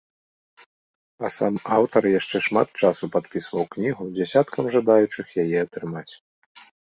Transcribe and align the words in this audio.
А 1.27 1.29
сам 1.35 1.55
аўтар 1.75 2.03
яшчэ 2.19 2.37
шмат 2.47 2.69
часу 2.87 3.03
падпісваў 3.17 3.63
кнігу 3.77 4.09
дзясяткам 4.17 4.71
жадаючых 4.77 5.27
яе 5.47 5.57
атрымаць. 5.65 6.09